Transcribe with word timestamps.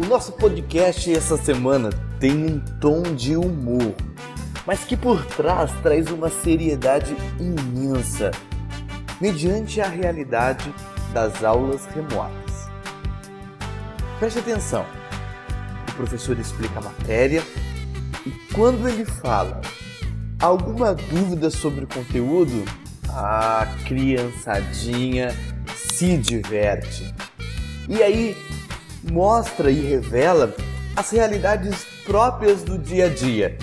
O 0.00 0.06
nosso 0.06 0.32
podcast 0.32 1.12
essa 1.12 1.36
semana 1.36 1.90
tem 2.18 2.32
um 2.32 2.58
tom 2.80 3.02
de 3.02 3.36
humor, 3.36 3.94
mas 4.66 4.82
que 4.82 4.96
por 4.96 5.22
trás 5.26 5.70
traz 5.82 6.10
uma 6.10 6.30
seriedade 6.30 7.14
imensa, 7.38 8.30
mediante 9.20 9.78
a 9.78 9.86
realidade 9.86 10.74
das 11.12 11.44
aulas 11.44 11.84
remotas. 11.84 12.70
Preste 14.18 14.38
atenção. 14.38 14.86
O 15.90 15.92
professor 15.92 16.38
explica 16.38 16.78
a 16.78 16.82
matéria 16.82 17.42
e 18.24 18.30
quando 18.54 18.88
ele 18.88 19.04
fala 19.04 19.60
alguma 20.40 20.94
dúvida 20.94 21.50
sobre 21.50 21.84
o 21.84 21.88
conteúdo, 21.88 22.64
a 23.10 23.66
criançadinha 23.84 25.28
se 25.76 26.16
diverte. 26.16 27.14
E 27.86 28.02
aí 28.02 28.34
mostra 29.02 29.70
e 29.70 29.80
revela 29.80 30.54
as 30.96 31.10
realidades 31.10 31.84
próprias 32.04 32.62
do 32.62 32.78
dia 32.78 33.06
a 33.06 33.08
dia. 33.08 33.56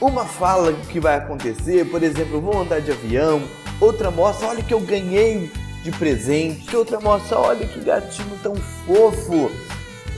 Uma 0.00 0.24
fala 0.24 0.72
que 0.88 0.98
vai 0.98 1.16
acontecer, 1.16 1.84
por 1.90 2.02
exemplo, 2.02 2.40
vou 2.40 2.60
andar 2.60 2.80
de 2.80 2.90
avião, 2.90 3.42
outra 3.80 4.10
mostra, 4.10 4.48
olha 4.48 4.62
que 4.62 4.72
eu 4.72 4.80
ganhei 4.80 5.50
de 5.82 5.90
presente, 5.92 6.74
outra 6.74 7.00
mostra, 7.00 7.38
olha 7.38 7.66
que 7.66 7.80
gatinho 7.80 8.38
tão 8.42 8.54
fofo. 8.56 9.50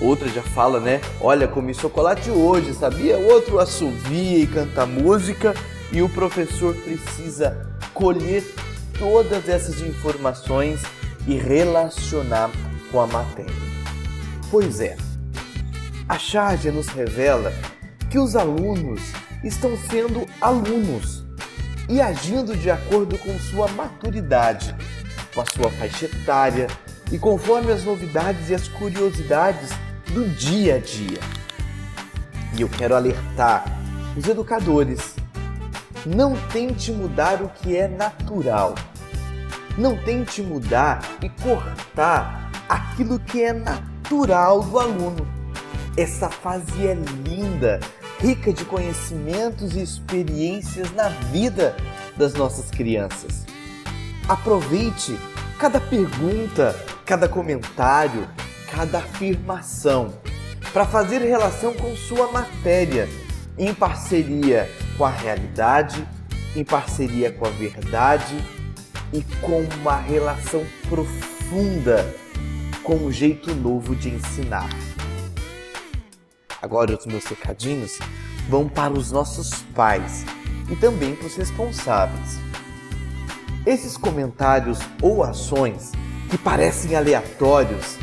Outra 0.01 0.29
já 0.29 0.43
fala, 0.43 0.81
né? 0.81 1.01
Olha, 1.21 1.47
comi 1.47 1.75
chocolate 1.75 2.31
hoje, 2.31 2.75
sabia? 2.75 3.19
Outro 3.19 3.61
assovia 3.61 4.39
e 4.39 4.47
canta 4.47 4.85
música 4.85 5.55
e 5.93 6.03
o 6.03 6.09
professor 6.09 6.75
precisa 6.75 7.69
colher 7.95 8.43
todas 8.99 9.49
essas 9.49 9.81
informações 9.81 10.81
e 11.27 11.35
relacionar 11.35 12.51
com 12.91 13.01
a 13.01 13.07
matéria. 13.07 13.82
Pois 14.53 14.81
é, 14.81 14.99
a 16.07 16.19
charge 16.19 16.71
nos 16.71 16.87
revela 16.89 17.51
que 18.11 18.19
os 18.19 18.37
alunos 18.37 19.01
estão 19.43 19.79
sendo 19.91 20.27
alunos 20.43 21.25
e 21.89 22.03
agindo 22.03 22.55
de 22.55 22.71
acordo 22.71 23.17
com 23.17 23.39
sua 23.39 23.67
maturidade, 23.69 24.77
com 25.35 25.41
a 25.41 25.47
sua 25.47 25.71
faixa 25.71 26.05
etária 26.05 26.67
e 27.11 27.19
conforme 27.19 27.73
as 27.73 27.83
novidades 27.83 28.51
e 28.51 28.55
as 28.55 28.69
curiosidades 28.69 29.71
do 30.13 30.29
dia 30.29 30.75
a 30.75 30.79
dia. 30.79 31.21
E 32.55 32.61
eu 32.61 32.69
quero 32.69 32.95
alertar 32.95 33.65
os 34.15 34.29
educadores: 34.29 35.17
não 36.05 36.37
tente 36.53 36.93
mudar 36.93 37.41
o 37.41 37.49
que 37.49 37.75
é 37.75 37.89
natural. 37.89 38.75
Não 39.79 39.97
tente 39.97 40.43
mudar 40.43 41.01
e 41.23 41.31
cortar 41.43 42.51
aquilo 42.69 43.19
que 43.19 43.43
é 43.43 43.55
natural 43.55 43.92
natural 44.03 44.63
do 44.63 44.79
aluno. 44.79 45.27
Essa 45.97 46.29
fase 46.29 46.87
é 46.87 46.95
linda, 46.95 47.79
rica 48.19 48.53
de 48.53 48.65
conhecimentos 48.65 49.77
e 49.77 49.83
experiências 49.83 50.93
na 50.93 51.09
vida 51.09 51.77
das 52.17 52.35
nossas 52.35 52.71
crianças. 52.71 53.45
Aproveite 54.29 55.17
cada 55.59 55.81
pergunta, 55.81 56.75
cada 57.05 57.29
comentário, 57.29 58.29
cada 58.71 58.99
afirmação 58.99 60.15
para 60.73 60.85
fazer 60.85 61.19
relação 61.19 61.75
com 61.75 61.95
sua 61.95 62.33
matéria, 62.33 63.09
em 63.59 63.75
parceria 63.75 64.69
com 64.97 65.05
a 65.05 65.11
realidade, 65.11 66.07
em 66.57 66.65
parceria 66.65 67.31
com 67.31 67.47
a 67.47 67.51
verdade 67.51 68.43
e 69.13 69.23
com 69.41 69.61
uma 69.81 69.97
relação 69.97 70.65
profunda 70.89 72.23
com 72.83 72.97
um 72.97 73.13
jeito 73.13 73.55
novo 73.55 73.95
de 73.95 74.09
ensinar. 74.09 74.69
Agora 76.61 76.97
os 76.97 77.07
meus 77.07 77.25
recadinhos 77.25 77.99
vão 78.49 78.69
para 78.69 78.93
os 78.93 79.11
nossos 79.11 79.63
pais 79.75 80.25
e 80.71 80.77
também 80.77 81.15
para 81.15 81.27
os 81.27 81.37
responsáveis. 81.37 82.39
Esses 83.65 83.97
comentários 83.97 84.79
ou 85.01 85.23
ações 85.23 85.93
que 86.29 86.37
parecem 86.37 86.97
aleatórios 86.97 87.97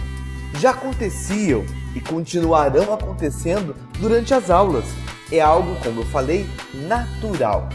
já 0.56 0.72
aconteciam 0.72 1.66
e 1.96 2.00
continuarão 2.00 2.94
acontecendo 2.94 3.76
durante 4.00 4.34
as 4.34 4.50
aulas. 4.50 4.86
É 5.32 5.40
algo, 5.40 5.76
como 5.84 6.02
eu 6.02 6.06
falei, 6.06 6.50
natural. 6.74 7.70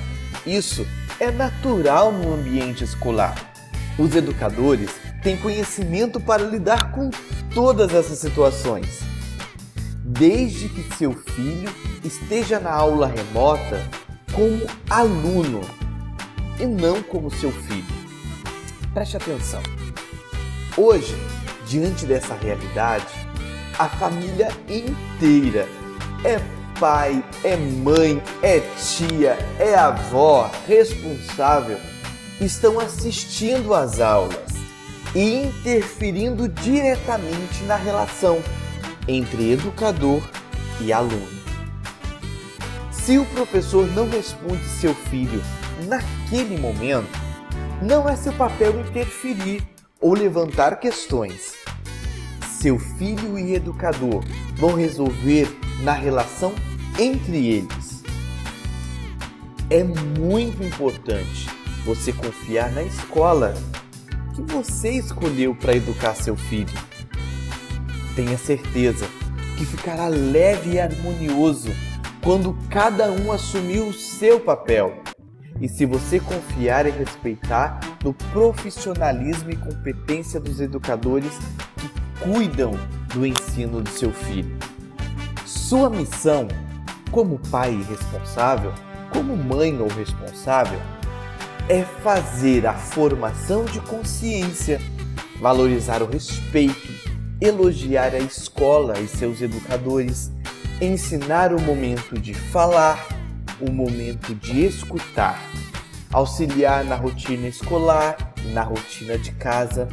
Isso 0.47 0.87
é 1.21 1.31
natural 1.31 2.13
no 2.13 2.35
ambiente 2.35 2.85
escolar. 2.85 3.35
Os 3.99 4.15
educadores 4.15 4.91
tem 5.25 5.39
conhecimento 5.39 6.21
para 6.21 6.43
lidar 6.43 6.93
com 6.93 7.09
todas 7.55 7.95
essas 7.95 8.19
situações. 8.19 9.01
Desde 10.05 10.69
que 10.69 10.83
seu 10.97 11.15
filho 11.15 11.75
esteja 12.05 12.61
na 12.61 12.71
aula 12.71 13.07
remota 13.07 13.83
como 14.35 14.67
aluno 14.91 15.63
e 16.61 16.67
não 16.67 17.03
como 17.03 17.31
seu 17.31 17.51
filho. 17.51 18.05
Preste 18.93 19.17
atenção. 19.17 19.63
Hoje, 20.77 21.17
diante 21.67 22.05
dessa 22.05 22.35
realidade, 22.35 23.07
a 23.79 23.89
família 23.89 24.49
inteira 24.69 25.67
é 26.23 26.39
pai, 26.79 27.25
é 27.43 27.57
mãe, 27.57 28.23
é 28.43 28.61
tia, 28.61 29.39
é 29.59 29.75
avó, 29.75 30.51
responsável, 30.69 31.79
estão 32.41 32.79
assistindo 32.79 33.73
às 33.73 34.01
aulas 34.01 34.54
e 35.15 35.45
interferindo 35.45 36.49
diretamente 36.49 37.63
na 37.65 37.77
relação 37.77 38.43
entre 39.07 39.53
educador 39.53 40.23
e 40.81 40.93
aluno. 40.93 41.45
Se 42.91 43.19
o 43.19 43.25
professor 43.27 43.87
não 43.89 44.09
responde 44.09 44.65
seu 44.65 44.95
filho 44.95 45.43
naquele 45.87 46.59
momento, 46.59 47.11
não 47.83 48.09
é 48.09 48.17
seu 48.17 48.33
papel 48.33 48.81
interferir 48.81 49.63
ou 50.01 50.15
levantar 50.15 50.81
questões. 50.81 51.55
Seu 52.61 52.79
filho 52.79 53.39
e 53.39 53.55
educador 53.55 54.25
vão 54.57 54.75
resolver 54.75 55.49
na 55.83 55.93
relação 55.93 56.55
entre 56.99 57.47
eles. 57.47 58.03
É 59.69 59.85
muito 59.85 60.63
importante 60.63 61.47
você 61.85 62.13
confiar 62.13 62.73
na 62.73 62.83
escola 62.83 63.55
que 64.35 64.43
você 64.43 64.91
escolheu 64.91 65.55
para 65.55 65.77
educar 65.77 66.15
seu 66.15 66.37
filho. 66.37 66.77
Tenha 68.17 68.37
certeza 68.37 69.07
que 69.57 69.65
ficará 69.65 70.09
leve 70.09 70.73
e 70.73 70.81
harmonioso 70.81 71.71
quando 72.23 72.57
cada 72.69 73.11
um 73.11 73.31
assumir 73.31 73.81
o 73.81 73.93
seu 73.93 74.41
papel. 74.41 75.03
E 75.61 75.69
se 75.69 75.87
você 75.87 76.19
confiar 76.19 76.85
e 76.85 76.91
respeitar 76.91 77.79
no 78.03 78.13
profissionalismo 78.13 79.51
e 79.51 79.57
competência 79.57 80.41
dos 80.41 80.61
educadores 80.61 81.33
que 81.77 81.89
cuidam 82.21 82.73
do 83.15 83.25
ensino 83.25 83.81
do 83.81 83.91
seu 83.91 84.13
filho. 84.13 84.57
Sua 85.47 85.89
missão, 85.89 86.49
como 87.11 87.39
pai 87.51 87.81
responsável, 87.89 88.73
como 89.13 89.37
mãe 89.37 89.81
ou 89.81 89.87
responsável, 89.89 90.81
é 91.69 91.83
fazer 91.83 92.67
a 92.67 92.75
formação 92.75 93.65
de 93.65 93.81
consciência, 93.81 94.81
valorizar 95.41 96.03
o 96.03 96.07
respeito, 96.07 96.93
elogiar 97.41 98.15
a 98.15 98.19
escola 98.19 98.99
e 99.01 99.09
seus 99.09 99.41
educadores, 99.41 100.31
ensinar 100.81 101.55
o 101.55 101.61
momento 101.61 102.21
de 102.21 102.35
falar, 102.35 103.07
o 103.61 103.71
momento 103.71 104.35
de 104.35 104.67
escutar, 104.67 105.41
auxiliar 106.13 106.85
na 106.85 106.97
rotina 106.97 107.49
escolar, 107.49 108.35
na 108.53 108.63
rotina 108.63 109.17
de 109.17 109.33
casa, 109.33 109.89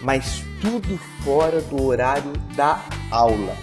mas 0.00 0.44
tudo 0.60 0.96
fora 1.24 1.60
do 1.60 1.84
horário 1.84 2.32
da 2.54 2.80
aula. 3.10 3.56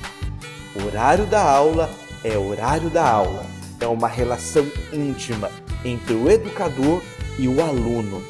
O 0.75 0.85
horário 0.87 1.25
da 1.27 1.41
aula 1.41 1.89
é 2.23 2.37
horário 2.37 2.89
da 2.89 3.07
aula. 3.07 3.45
É 3.79 3.87
uma 3.87 4.07
relação 4.07 4.65
íntima 4.91 5.49
entre 5.85 6.13
o 6.13 6.29
educador 6.29 7.01
e 7.37 7.47
o 7.47 7.61
aluno, 7.61 8.21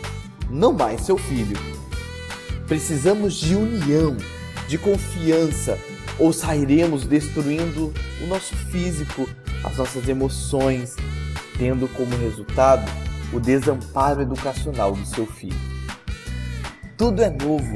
não 0.49 0.73
mais 0.73 1.01
seu 1.01 1.17
filho. 1.17 1.57
Precisamos 2.67 3.35
de 3.35 3.55
união, 3.55 4.15
de 4.67 4.77
confiança, 4.77 5.77
ou 6.17 6.31
sairemos 6.31 7.05
destruindo 7.05 7.93
o 8.21 8.27
nosso 8.27 8.55
físico, 8.55 9.27
as 9.63 9.77
nossas 9.77 10.07
emoções, 10.07 10.95
tendo 11.57 11.87
como 11.89 12.15
resultado 12.17 12.89
o 13.31 13.39
desamparo 13.39 14.21
educacional 14.21 14.93
do 14.93 15.05
seu 15.05 15.25
filho. 15.25 15.59
Tudo 16.95 17.23
é 17.23 17.29
novo, 17.29 17.75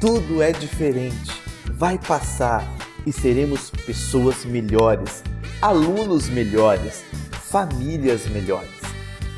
tudo 0.00 0.42
é 0.42 0.52
diferente, 0.52 1.32
vai 1.72 1.98
passar 1.98 2.66
e 3.04 3.12
seremos 3.12 3.70
pessoas 3.70 4.44
melhores, 4.44 5.22
alunos 5.60 6.28
melhores, 6.28 7.04
famílias 7.50 8.26
melhores. 8.26 8.70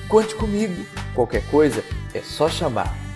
Conte 0.08 0.34
comigo, 0.36 0.86
qualquer 1.18 1.42
coisa 1.50 1.84
é 2.14 2.20
só 2.22 2.48
chamar. 2.48 3.07